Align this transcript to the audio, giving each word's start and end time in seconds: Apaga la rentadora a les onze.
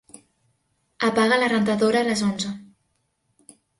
Apaga 1.09 1.37
la 1.43 1.49
rentadora 1.53 1.99
a 2.01 2.07
les 2.09 2.25
onze. 2.31 2.55